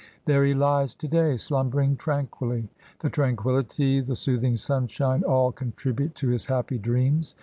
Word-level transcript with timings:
There 0.25 0.43
he 0.43 0.55
lies 0.55 0.95
to 0.95 1.07
day 1.07 1.37
slumbering 1.37 1.95
tranquilly; 1.95 2.69
the 3.01 3.09
tranquillity, 3.11 3.99
the 4.01 4.15
soothing 4.15 4.57
sunshine, 4.57 5.21
all 5.23 5.51
contribute 5.51 6.15
to 6.15 6.29
his 6.29 6.47
happy 6.47 6.79
dreams. 6.79 7.35